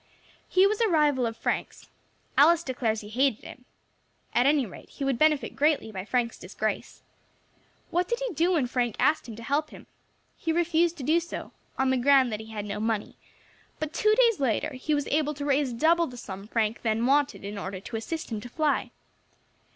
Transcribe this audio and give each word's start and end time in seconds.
"He 0.49 0.65
was 0.65 0.81
a 0.81 0.87
rival 0.89 1.27
of 1.27 1.37
Frank's. 1.37 1.87
Alice 2.35 2.63
declares 2.63 3.01
he 3.01 3.07
hated 3.09 3.43
him. 3.45 3.65
At 4.33 4.47
any 4.47 4.65
rate 4.65 4.89
he 4.89 5.03
would 5.03 5.19
benefit 5.19 5.55
greatly 5.55 5.91
by 5.91 6.05
Frank's 6.05 6.39
disgrace. 6.39 7.03
What 7.91 8.07
did 8.07 8.17
he 8.17 8.33
do 8.33 8.53
when 8.53 8.65
Frank 8.65 8.95
asked 8.97 9.27
him 9.27 9.35
to 9.35 9.43
help 9.43 9.69
him? 9.69 9.85
He 10.35 10.51
refused 10.51 10.97
to 10.97 11.03
do 11.03 11.19
so, 11.19 11.51
on 11.77 11.91
the 11.91 11.97
ground 11.97 12.31
that 12.31 12.39
he 12.39 12.47
had 12.49 12.65
no 12.65 12.79
money; 12.79 13.15
but 13.77 13.93
two 13.93 14.15
days 14.15 14.39
later 14.39 14.73
he 14.73 14.95
was 14.95 15.05
able 15.09 15.35
to 15.35 15.45
raise 15.45 15.71
double 15.71 16.07
the 16.07 16.17
sum 16.17 16.47
Frank 16.47 16.81
then 16.81 17.05
wanted 17.05 17.45
in 17.45 17.59
order 17.59 17.79
to 17.79 17.95
assist 17.95 18.31
him 18.31 18.41
to 18.41 18.49
fly. 18.49 18.89